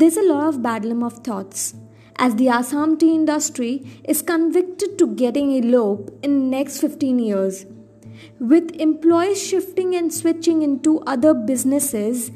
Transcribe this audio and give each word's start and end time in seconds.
There's 0.00 0.16
a 0.16 0.22
lot 0.22 0.46
of 0.46 0.62
bedlam 0.62 1.02
of 1.02 1.14
thoughts 1.24 1.74
as 2.24 2.36
the 2.36 2.48
Assam 2.48 2.96
tea 2.98 3.12
industry 3.12 4.00
is 4.04 4.22
convicted 4.22 4.96
to 4.96 5.08
getting 5.08 5.50
elope 5.50 6.16
in 6.22 6.50
next 6.50 6.80
15 6.80 7.18
years. 7.18 7.66
With 8.38 8.70
employees 8.76 9.44
shifting 9.44 9.96
and 9.96 10.14
switching 10.14 10.62
into 10.62 11.00
other 11.00 11.34
businesses 11.34 12.30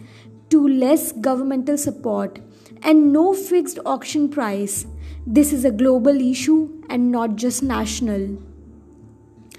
to 0.50 0.66
less 0.66 1.12
governmental 1.12 1.78
support 1.78 2.40
and 2.82 3.12
no 3.12 3.32
fixed 3.32 3.78
auction 3.86 4.28
price, 4.28 4.84
this 5.24 5.52
is 5.52 5.64
a 5.64 5.70
global 5.70 6.20
issue 6.20 6.82
and 6.90 7.12
not 7.12 7.36
just 7.36 7.62
national. 7.62 8.38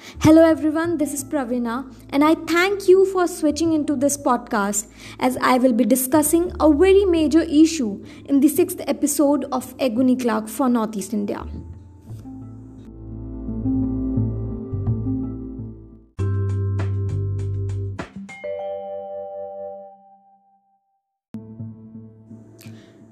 Hello 0.03 0.43
everyone, 0.43 0.97
this 0.97 1.13
is 1.13 1.23
Pravina 1.23 1.89
and 2.09 2.25
I 2.25 2.35
thank 2.35 2.89
you 2.89 3.05
for 3.05 3.25
switching 3.25 3.71
into 3.71 3.95
this 3.95 4.17
podcast 4.17 4.87
as 5.17 5.37
I 5.37 5.57
will 5.57 5.71
be 5.71 5.85
discussing 5.85 6.51
a 6.59 6.69
very 6.73 7.05
major 7.05 7.41
issue 7.41 8.03
in 8.25 8.41
the 8.41 8.49
6th 8.49 8.83
episode 8.85 9.45
of 9.51 9.73
Agony 9.79 10.17
Clark 10.17 10.49
for 10.49 10.67
Northeast 10.67 11.13
India. 11.13 11.45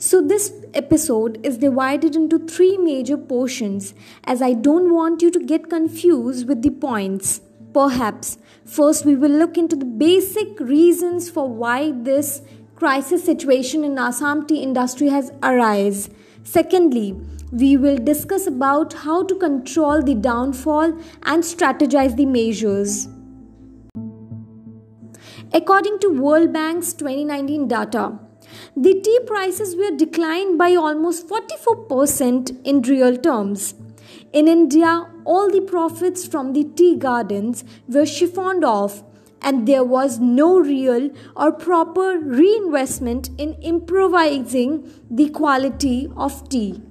So, 0.03 0.19
this 0.19 0.51
episode 0.73 1.45
is 1.45 1.59
divided 1.59 2.15
into 2.15 2.39
three 2.39 2.75
major 2.75 3.17
portions 3.17 3.93
as 4.23 4.41
I 4.41 4.53
don't 4.53 4.95
want 4.95 5.21
you 5.21 5.29
to 5.29 5.39
get 5.39 5.69
confused 5.69 6.47
with 6.47 6.63
the 6.63 6.71
points. 6.71 7.41
Perhaps, 7.71 8.39
first, 8.65 9.05
we 9.05 9.15
will 9.15 9.29
look 9.29 9.59
into 9.59 9.75
the 9.75 9.85
basic 9.85 10.59
reasons 10.59 11.29
for 11.29 11.47
why 11.47 11.91
this 11.91 12.41
crisis 12.75 13.23
situation 13.23 13.83
in 13.83 13.99
Assam 13.99 14.47
tea 14.47 14.63
industry 14.63 15.09
has 15.09 15.31
arisen. 15.43 16.15
Secondly, 16.43 17.15
we 17.51 17.77
will 17.77 17.99
discuss 17.99 18.47
about 18.47 18.93
how 18.93 19.21
to 19.25 19.35
control 19.35 20.01
the 20.01 20.15
downfall 20.15 20.97
and 21.21 21.43
strategize 21.43 22.15
the 22.15 22.25
measures. 22.25 23.07
According 25.53 25.99
to 25.99 26.19
World 26.19 26.51
Bank's 26.51 26.91
2019 26.93 27.67
data, 27.67 28.17
the 28.75 28.99
tea 29.01 29.19
prices 29.25 29.75
were 29.75 29.95
declined 29.95 30.57
by 30.57 30.75
almost 30.75 31.27
44% 31.27 32.61
in 32.65 32.81
real 32.81 33.17
terms. 33.17 33.75
In 34.33 34.47
India, 34.47 35.07
all 35.25 35.49
the 35.49 35.61
profits 35.61 36.25
from 36.25 36.53
the 36.53 36.63
tea 36.63 36.95
gardens 36.95 37.63
were 37.87 38.05
chiffoned 38.05 38.63
off, 38.63 39.03
and 39.41 39.67
there 39.67 39.83
was 39.83 40.19
no 40.19 40.59
real 40.59 41.09
or 41.35 41.51
proper 41.51 42.19
reinvestment 42.19 43.29
in 43.37 43.55
improvising 43.55 44.89
the 45.09 45.29
quality 45.29 46.07
of 46.15 46.47
tea. 46.49 46.81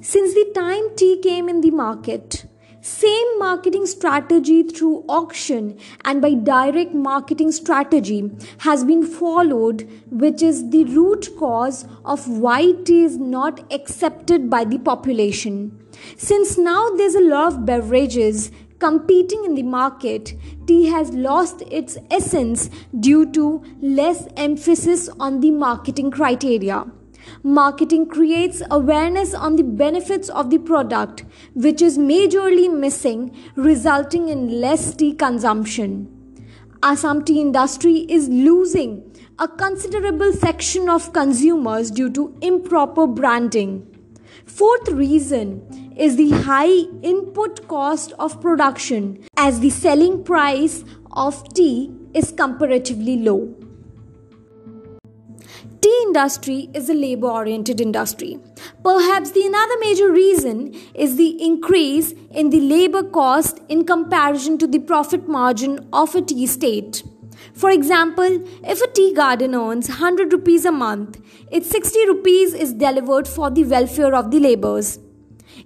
Since 0.00 0.34
the 0.34 0.50
time 0.54 0.96
tea 0.96 1.20
came 1.22 1.48
in 1.48 1.60
the 1.60 1.70
market, 1.70 2.44
same 2.82 3.38
marketing 3.38 3.86
strategy 3.86 4.64
through 4.64 5.04
auction 5.08 5.78
and 6.04 6.20
by 6.20 6.34
direct 6.34 6.92
marketing 6.92 7.52
strategy 7.52 8.28
has 8.58 8.82
been 8.84 9.06
followed, 9.06 9.88
which 10.10 10.42
is 10.42 10.70
the 10.70 10.82
root 10.86 11.28
cause 11.38 11.86
of 12.04 12.26
why 12.26 12.72
tea 12.84 13.04
is 13.04 13.16
not 13.18 13.72
accepted 13.72 14.50
by 14.50 14.64
the 14.64 14.80
population. 14.80 15.78
Since 16.16 16.58
now 16.58 16.90
there's 16.96 17.14
a 17.14 17.20
lot 17.20 17.52
of 17.52 17.64
beverages 17.64 18.50
competing 18.80 19.44
in 19.44 19.54
the 19.54 19.62
market, 19.62 20.34
tea 20.66 20.86
has 20.86 21.10
lost 21.10 21.62
its 21.70 21.96
essence 22.10 22.68
due 22.98 23.30
to 23.30 23.62
less 23.80 24.26
emphasis 24.36 25.08
on 25.20 25.38
the 25.38 25.52
marketing 25.52 26.10
criteria. 26.10 26.84
Marketing 27.42 28.06
creates 28.06 28.62
awareness 28.70 29.34
on 29.34 29.56
the 29.56 29.62
benefits 29.62 30.28
of 30.28 30.50
the 30.50 30.58
product, 30.58 31.24
which 31.54 31.82
is 31.82 31.98
majorly 31.98 32.72
missing, 32.72 33.36
resulting 33.56 34.28
in 34.28 34.60
less 34.60 34.94
tea 34.94 35.14
consumption. 35.14 36.08
Assam 36.82 37.24
tea 37.24 37.40
industry 37.40 38.06
is 38.08 38.28
losing 38.28 39.02
a 39.38 39.48
considerable 39.48 40.32
section 40.32 40.88
of 40.88 41.12
consumers 41.12 41.90
due 41.90 42.10
to 42.10 42.36
improper 42.40 43.06
branding. 43.06 43.86
Fourth 44.46 44.88
reason 44.88 45.94
is 45.96 46.16
the 46.16 46.30
high 46.30 46.84
input 47.02 47.66
cost 47.68 48.12
of 48.18 48.40
production 48.40 49.24
as 49.36 49.60
the 49.60 49.70
selling 49.70 50.24
price 50.24 50.84
of 51.12 51.52
tea 51.54 51.92
is 52.14 52.32
comparatively 52.32 53.16
low 53.18 53.54
tea 55.82 56.02
industry 56.06 56.70
is 56.72 56.88
a 56.88 56.94
labor 56.94 57.28
oriented 57.28 57.80
industry. 57.80 58.38
Perhaps 58.84 59.32
the 59.32 59.44
another 59.44 59.78
major 59.80 60.10
reason 60.12 60.72
is 60.94 61.16
the 61.16 61.30
increase 61.44 62.12
in 62.30 62.50
the 62.50 62.60
labor 62.60 63.02
cost 63.02 63.58
in 63.68 63.84
comparison 63.84 64.58
to 64.58 64.68
the 64.68 64.78
profit 64.78 65.26
margin 65.28 65.80
of 65.92 66.14
a 66.14 66.22
tea 66.22 66.44
estate. 66.44 67.02
For 67.54 67.70
example, 67.70 68.46
if 68.62 68.80
a 68.80 68.92
tea 68.92 69.12
garden 69.12 69.56
earns 69.56 69.88
100 69.88 70.32
rupees 70.32 70.64
a 70.64 70.70
month, 70.70 71.20
its 71.50 71.68
60 71.70 72.06
rupees 72.06 72.54
is 72.54 72.72
delivered 72.72 73.26
for 73.26 73.50
the 73.50 73.64
welfare 73.64 74.14
of 74.14 74.30
the 74.30 74.38
laborers. 74.38 75.00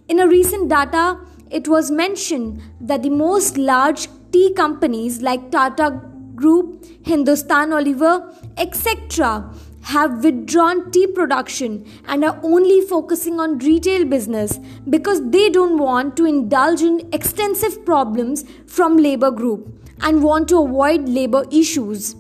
In 0.08 0.18
a 0.20 0.26
recent 0.26 0.70
data, 0.70 1.18
it 1.50 1.68
was 1.68 1.90
mentioned 1.90 2.62
that 2.80 3.02
the 3.02 3.10
most 3.10 3.58
large 3.58 4.08
tea 4.32 4.52
companies 4.54 5.20
like 5.20 5.50
Tata 5.50 6.00
Group, 6.34 6.84
Hindustan 7.04 7.70
Unilever, 7.70 8.14
etc 8.56 9.52
have 9.86 10.24
withdrawn 10.24 10.90
tea 10.90 11.06
production 11.06 11.74
and 12.06 12.24
are 12.24 12.38
only 12.42 12.80
focusing 12.80 13.38
on 13.38 13.58
retail 13.58 14.04
business 14.04 14.58
because 14.90 15.20
they 15.30 15.48
don't 15.48 15.78
want 15.78 16.16
to 16.16 16.24
indulge 16.24 16.82
in 16.82 17.08
extensive 17.12 17.84
problems 17.84 18.44
from 18.66 18.96
labor 18.96 19.30
group 19.30 19.88
and 20.00 20.24
want 20.24 20.48
to 20.48 20.58
avoid 20.58 21.08
labor 21.08 21.44
issues. 21.52 22.16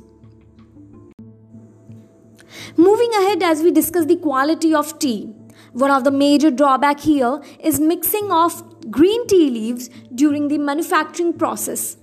Moving 2.76 3.10
ahead 3.14 3.42
as 3.42 3.62
we 3.62 3.72
discuss 3.72 4.06
the 4.06 4.16
quality 4.16 4.72
of 4.72 4.98
tea. 5.00 5.34
One 5.72 5.90
of 5.90 6.04
the 6.04 6.12
major 6.12 6.50
drawback 6.52 7.00
here 7.00 7.40
is 7.58 7.80
mixing 7.80 8.30
of 8.30 8.90
green 8.92 9.26
tea 9.26 9.50
leaves 9.50 9.90
during 10.14 10.48
the 10.48 10.58
manufacturing 10.58 11.32
process. 11.32 11.96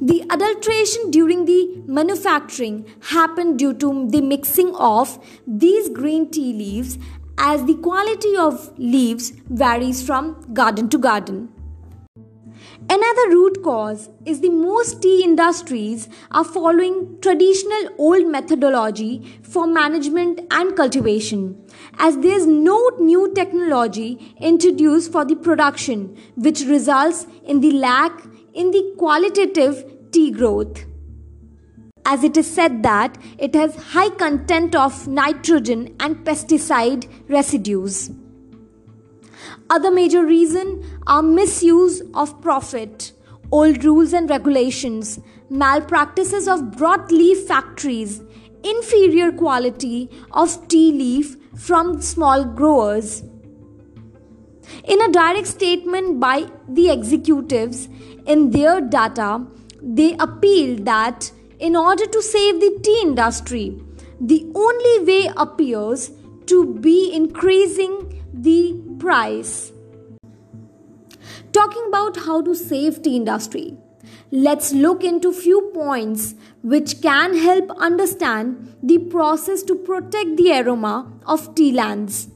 The 0.00 0.22
adulteration 0.30 1.10
during 1.10 1.44
the 1.44 1.82
manufacturing 1.86 2.86
happened 3.00 3.58
due 3.58 3.74
to 3.74 4.08
the 4.08 4.20
mixing 4.20 4.74
of 4.76 5.18
these 5.46 5.88
green 5.88 6.30
tea 6.30 6.52
leaves 6.52 6.98
as 7.38 7.64
the 7.64 7.74
quality 7.74 8.36
of 8.36 8.76
leaves 8.78 9.30
varies 9.48 10.04
from 10.04 10.52
garden 10.52 10.88
to 10.90 10.98
garden. 10.98 11.48
Another 12.90 13.28
root 13.28 13.62
cause 13.62 14.08
is 14.24 14.40
the 14.40 14.48
most 14.48 15.02
tea 15.02 15.22
industries 15.22 16.08
are 16.30 16.44
following 16.44 17.18
traditional 17.20 17.90
old 17.98 18.26
methodology 18.26 19.38
for 19.42 19.66
management 19.66 20.40
and 20.50 20.74
cultivation 20.74 21.62
as 21.98 22.16
there 22.18 22.36
is 22.36 22.46
no 22.46 22.78
new 22.98 23.32
technology 23.34 24.34
introduced 24.40 25.12
for 25.12 25.24
the 25.24 25.36
production 25.36 26.16
which 26.36 26.62
results 26.62 27.26
in 27.44 27.60
the 27.60 27.72
lack 27.72 28.22
in 28.58 28.72
the 28.72 28.92
qualitative 28.98 29.84
tea 30.10 30.30
growth. 30.32 30.84
As 32.04 32.24
it 32.24 32.36
is 32.36 32.50
said 32.52 32.82
that 32.82 33.16
it 33.38 33.54
has 33.54 33.76
high 33.92 34.10
content 34.10 34.74
of 34.74 35.06
nitrogen 35.06 35.94
and 36.00 36.16
pesticide 36.24 37.06
residues. 37.28 38.10
Other 39.70 39.92
major 39.92 40.24
reasons 40.24 40.84
are 41.06 41.22
misuse 41.22 42.00
of 42.14 42.40
profit, 42.40 43.12
old 43.52 43.84
rules 43.84 44.12
and 44.12 44.28
regulations, 44.28 45.20
malpractices 45.50 46.48
of 46.48 46.76
bought 46.76 47.12
leaf 47.12 47.46
factories, 47.46 48.22
inferior 48.64 49.30
quality 49.30 50.10
of 50.32 50.66
tea 50.66 50.90
leaf 50.90 51.36
from 51.54 52.00
small 52.02 52.44
growers. 52.44 53.22
In 54.84 55.00
a 55.02 55.12
direct 55.12 55.46
statement 55.46 56.18
by 56.20 56.50
the 56.68 56.90
executives, 56.90 57.88
in 58.28 58.50
their 58.50 58.80
data, 58.80 59.44
they 59.82 60.14
appealed 60.20 60.84
that 60.84 61.32
in 61.58 61.74
order 61.74 62.06
to 62.06 62.22
save 62.22 62.60
the 62.60 62.78
tea 62.82 63.00
industry, 63.02 63.80
the 64.20 64.46
only 64.54 65.04
way 65.04 65.30
appears 65.36 66.10
to 66.46 66.74
be 66.74 67.12
increasing 67.12 68.22
the 68.32 68.80
price. 68.98 69.72
Talking 71.52 71.84
about 71.88 72.18
how 72.18 72.42
to 72.42 72.54
save 72.54 73.02
tea 73.02 73.16
industry, 73.16 73.76
let's 74.30 74.72
look 74.72 75.02
into 75.02 75.32
few 75.32 75.70
points 75.74 76.34
which 76.62 77.00
can 77.00 77.36
help 77.36 77.70
understand 77.78 78.76
the 78.82 78.98
process 78.98 79.62
to 79.62 79.74
protect 79.74 80.36
the 80.36 80.52
aroma 80.60 81.10
of 81.26 81.54
tea 81.54 81.72
lands. 81.72 82.28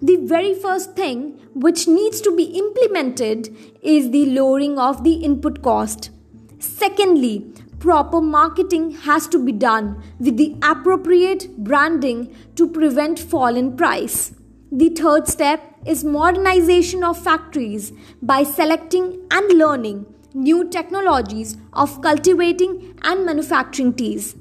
The 0.00 0.16
very 0.16 0.54
first 0.54 0.94
thing 0.94 1.40
which 1.54 1.86
needs 1.88 2.20
to 2.22 2.34
be 2.34 2.44
implemented 2.44 3.54
is 3.82 4.10
the 4.10 4.26
lowering 4.26 4.78
of 4.78 5.04
the 5.04 5.14
input 5.14 5.62
cost. 5.62 6.10
Secondly, 6.58 7.52
proper 7.78 8.20
marketing 8.20 8.92
has 8.92 9.26
to 9.28 9.44
be 9.44 9.52
done 9.52 10.02
with 10.20 10.36
the 10.36 10.56
appropriate 10.62 11.56
branding 11.58 12.34
to 12.54 12.68
prevent 12.68 13.18
fall 13.18 13.56
in 13.56 13.76
price. 13.76 14.34
The 14.70 14.90
third 14.90 15.26
step 15.26 15.60
is 15.84 16.04
modernization 16.04 17.02
of 17.02 17.22
factories 17.22 17.92
by 18.22 18.44
selecting 18.44 19.26
and 19.30 19.58
learning 19.58 20.06
new 20.34 20.68
technologies 20.68 21.56
of 21.72 22.00
cultivating 22.00 22.98
and 23.02 23.26
manufacturing 23.26 23.92
teas. 23.94 24.36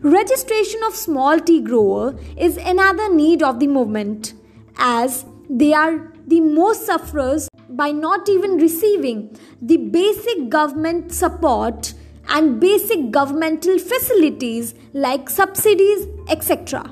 Registration 0.00 0.80
of 0.84 0.94
small 0.94 1.38
tea 1.40 1.60
grower 1.60 2.18
is 2.36 2.56
another 2.56 3.12
need 3.12 3.42
of 3.42 3.60
the 3.60 3.66
movement 3.66 4.34
as 4.78 5.24
they 5.48 5.72
are 5.72 6.12
the 6.26 6.40
most 6.40 6.86
sufferers 6.86 7.48
by 7.68 7.92
not 7.92 8.28
even 8.28 8.56
receiving 8.56 9.36
the 9.60 9.76
basic 9.76 10.48
government 10.48 11.12
support 11.12 11.94
and 12.28 12.58
basic 12.60 13.10
governmental 13.10 13.78
facilities 13.78 14.74
like 14.92 15.30
subsidies 15.30 16.06
etc 16.28 16.90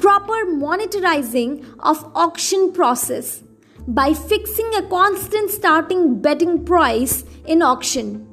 proper 0.00 0.46
monitoring 0.46 1.64
of 1.80 1.98
auction 2.14 2.72
process 2.72 3.42
by 3.86 4.14
fixing 4.14 4.70
a 4.74 4.82
constant 4.88 5.50
starting 5.50 6.20
betting 6.22 6.64
price 6.64 7.24
in 7.46 7.60
auction. 7.60 8.26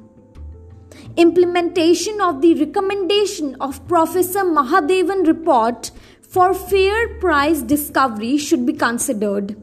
Implementation 1.16 2.20
of 2.22 2.40
the 2.40 2.54
recommendation 2.54 3.54
of 3.60 3.86
Professor 3.86 4.44
Mahadevan 4.44 5.26
report 5.26 5.90
for 6.28 6.52
fair 6.54 7.08
price 7.18 7.62
discovery 7.62 8.36
should 8.36 8.66
be 8.66 8.72
considered. 8.72 9.56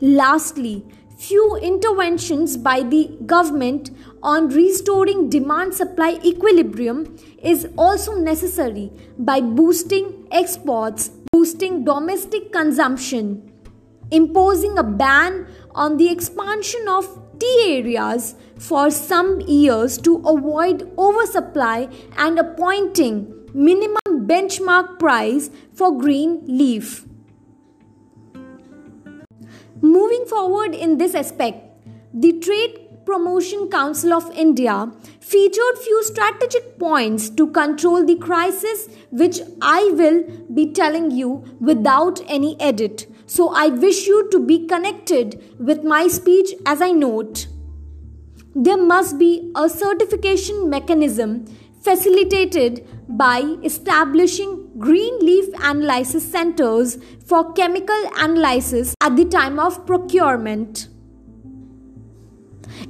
Lastly, 0.00 0.84
few 1.18 1.56
interventions 1.56 2.56
by 2.56 2.82
the 2.82 3.16
government 3.26 3.90
on 4.22 4.48
restoring 4.48 5.28
demand 5.28 5.74
supply 5.74 6.18
equilibrium 6.24 7.16
is 7.42 7.68
also 7.76 8.14
necessary 8.14 8.90
by 9.18 9.40
boosting 9.40 10.26
exports, 10.30 11.10
boosting 11.32 11.84
domestic 11.84 12.52
consumption 12.52 13.50
imposing 14.10 14.78
a 14.78 14.82
ban 14.82 15.46
on 15.74 15.96
the 15.96 16.10
expansion 16.10 16.88
of 16.88 17.06
tea 17.38 17.78
areas 17.78 18.34
for 18.58 18.90
some 18.90 19.40
years 19.42 19.98
to 19.98 20.16
avoid 20.34 20.88
oversupply 20.96 21.88
and 22.16 22.38
appointing 22.38 23.16
minimum 23.52 24.13
benchmark 24.26 24.98
price 24.98 25.50
for 25.72 25.96
green 25.98 26.42
leaf. 26.46 27.04
Moving 29.80 30.24
forward 30.26 30.74
in 30.74 30.98
this 30.98 31.14
aspect, 31.14 31.58
the 32.12 32.32
Trade 32.40 33.04
Promotion 33.04 33.68
Council 33.68 34.14
of 34.14 34.30
India 34.30 34.90
featured 35.20 35.78
few 35.82 36.02
strategic 36.04 36.78
points 36.78 37.28
to 37.30 37.46
control 37.48 38.04
the 38.04 38.16
crisis 38.16 38.88
which 39.10 39.40
I 39.60 39.90
will 39.92 40.24
be 40.54 40.72
telling 40.72 41.10
you 41.10 41.44
without 41.60 42.20
any 42.26 42.58
edit. 42.60 43.06
So 43.26 43.50
I 43.54 43.68
wish 43.68 44.06
you 44.06 44.30
to 44.30 44.38
be 44.38 44.66
connected 44.66 45.42
with 45.58 45.84
my 45.84 46.08
speech 46.08 46.54
as 46.64 46.80
I 46.80 46.92
note. 46.92 47.46
There 48.54 48.82
must 48.82 49.18
be 49.18 49.52
a 49.56 49.68
certification 49.68 50.70
mechanism 50.70 51.46
facilitated 51.84 52.86
by 53.08 53.40
establishing 53.62 54.70
green 54.78 55.18
leaf 55.20 55.44
analysis 55.60 56.28
centers 56.30 56.98
for 57.26 57.52
chemical 57.52 58.10
analysis 58.16 58.94
at 59.02 59.16
the 59.16 59.24
time 59.26 59.60
of 59.60 59.84
procurement. 59.86 60.88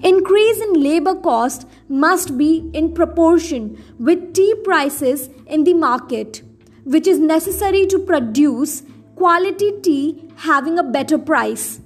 Increase 0.03 0.61
in 0.61 0.75
labor 0.83 1.15
cost 1.15 1.67
must 1.89 2.39
be 2.39 2.71
in 2.73 2.95
proportion 2.95 3.83
with 3.99 4.33
tea 4.33 4.55
prices 4.65 5.29
in 5.47 5.65
the 5.65 5.75
market, 5.75 6.43
which 6.85 7.07
is 7.07 7.19
necessary 7.19 7.87
to 7.87 7.99
produce 7.99 8.83
quality 9.17 9.73
tea 9.83 10.31
having 10.37 10.79
a 10.79 10.83
better 10.83 11.19
price. 11.19 11.81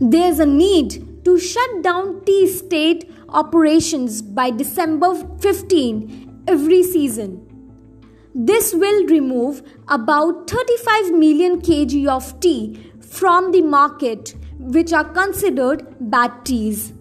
There's 0.00 0.38
a 0.38 0.46
need 0.46 1.24
to 1.24 1.38
shut 1.38 1.82
down 1.82 2.24
tea 2.24 2.44
estate 2.44 3.10
operations 3.28 4.22
by 4.34 4.50
December 4.50 5.14
15 5.40 6.44
every 6.48 6.82
season. 6.82 7.40
This 8.34 8.74
will 8.74 9.06
remove 9.06 9.62
about 9.86 10.50
35 10.50 11.12
million 11.12 11.60
kg 11.60 12.08
of 12.08 12.40
tea 12.40 12.90
from 13.00 13.52
the 13.52 13.62
market, 13.62 14.34
which 14.58 14.92
are 14.92 15.04
considered 15.04 15.86
bad 16.00 16.44
teas. 16.44 16.92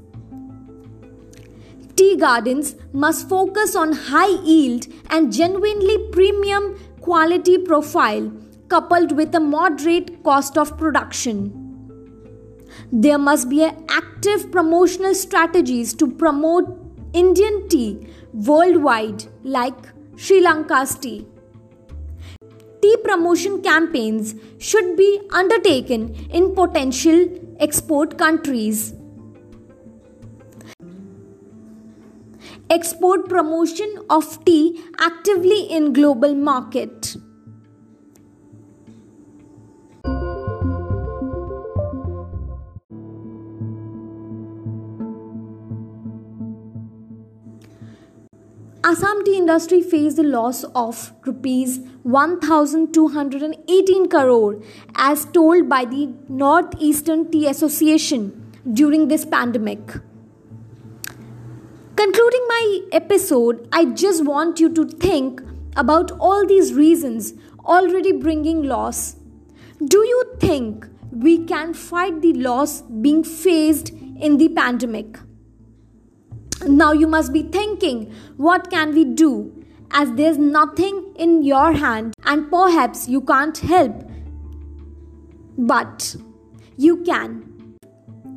Tea 1.96 2.16
gardens 2.18 2.76
must 2.92 3.28
focus 3.30 3.76
on 3.76 3.94
high 3.94 4.36
yield 4.44 4.86
and 5.10 5.34
genuinely 5.34 5.98
premium 6.12 6.78
quality 7.02 7.58
profile 7.58 8.32
coupled 8.68 9.12
with 9.12 9.34
a 9.36 9.40
moderate 9.40 10.24
cost 10.24 10.58
of 10.58 10.78
production. 10.78 11.60
There 12.92 13.18
must 13.18 13.50
be 13.50 13.64
active 13.90 14.52
promotional 14.52 15.16
strategies 15.16 15.94
to 15.96 16.08
promote 16.08 16.83
Indian 17.14 17.68
tea 17.70 18.08
worldwide, 18.34 19.26
like 19.44 19.76
Sri 20.16 20.42
Lanka's 20.42 20.96
tea. 20.96 21.28
Tea 22.82 22.98
promotion 23.04 23.62
campaigns 23.62 24.34
should 24.58 24.98
be 24.98 25.22
undertaken 25.32 26.16
in 26.32 26.56
potential 26.56 27.28
export 27.60 28.18
countries. 28.18 28.96
Export 32.72 33.30
promotion 33.30 34.00
of 34.10 34.44
tea 34.44 34.82
actively 35.00 35.62
in 35.72 35.94
global 35.94 36.34
market. 36.34 37.16
Assam 49.04 49.24
tea 49.26 49.38
industry 49.38 49.82
faced 49.82 50.16
the 50.16 50.24
loss 50.24 50.64
of 50.82 51.12
rupees 51.26 51.80
1218 52.04 54.08
crore 54.08 54.62
as 54.96 55.26
told 55.26 55.68
by 55.68 55.84
the 55.84 56.14
Northeastern 56.30 57.30
Tea 57.30 57.48
Association 57.48 58.54
during 58.72 59.10
this 59.10 59.26
pandemic. 59.26 59.82
Concluding 61.98 62.46
my 62.48 62.80
episode, 62.94 63.68
I 63.74 63.84
just 64.04 64.24
want 64.24 64.62
you 64.62 64.74
to 64.74 64.88
think 64.88 65.42
about 65.76 66.12
all 66.12 66.48
these 66.48 66.74
reasons 66.74 67.34
already 67.66 68.14
bringing 68.14 68.64
loss. 68.64 69.18
Do 69.84 69.98
you 69.98 70.24
think 70.40 70.88
we 71.12 71.44
can 71.44 71.74
fight 71.74 72.22
the 72.22 72.32
loss 72.36 72.84
being 72.84 73.26
faced 73.26 73.90
in 73.90 74.38
the 74.38 74.48
pandemic? 74.48 75.18
Now 76.68 76.92
you 76.92 77.08
must 77.08 77.34
be 77.34 77.44
thinking, 77.44 78.14
what 78.38 78.70
can 78.70 78.94
we 78.94 79.06
do? 79.06 79.64
As 79.92 80.12
there's 80.14 80.38
nothing 80.38 81.14
in 81.18 81.44
your 81.44 81.74
hand 81.74 82.16
and 82.26 82.50
perhaps 82.50 83.08
you 83.08 83.22
can't 83.22 83.58
help. 83.58 84.10
But 85.58 86.16
you 86.78 87.04
can. 87.04 87.78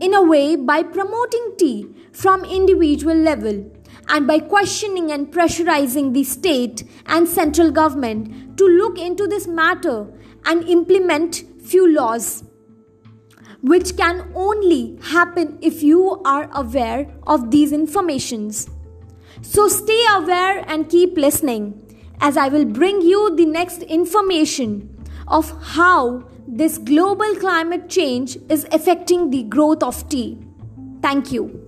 In 0.01 0.13
a 0.13 0.23
way, 0.23 0.57
by 0.57 0.83
promoting 0.83 1.55
tea 1.59 1.87
from 2.13 2.45
individual 2.45 3.17
level 3.17 3.71
and 4.09 4.27
by 4.27 4.39
questioning 4.39 5.11
and 5.11 5.33
pressurizing 5.33 6.13
the 6.13 6.25
state 6.25 6.85
and 7.07 7.27
central 7.27 7.71
government 7.71 8.59
to 8.59 8.67
look 8.67 8.99
into 8.99 9.27
this 9.27 9.47
matter 9.47 10.07
and 10.45 10.69
implement 10.69 11.45
few 11.63 11.93
laws 11.93 12.45
which 13.67 13.97
can 13.97 14.31
only 14.35 14.97
happen 15.03 15.59
if 15.61 15.83
you 15.83 16.23
are 16.25 16.49
aware 16.55 17.13
of 17.27 17.51
these 17.51 17.73
informations. 17.73 18.71
So 19.43 19.67
stay 19.67 20.05
aware 20.15 20.65
and 20.69 20.89
keep 20.89 21.17
listening 21.17 21.83
as 22.21 22.37
I 22.37 22.49
will 22.49 22.65
bring 22.65 23.03
you 23.03 23.35
the 23.35 23.45
next 23.45 23.83
information 23.83 25.05
of 25.29 25.51
how 25.75 26.29
this 26.47 26.79
global 26.79 27.35
climate 27.37 27.89
change 27.89 28.39
is 28.49 28.67
affecting 28.71 29.31
the 29.31 29.43
growth 29.43 29.83
of 29.83 30.09
tea. 30.09 30.39
Thank 31.03 31.33
you. 31.33 31.66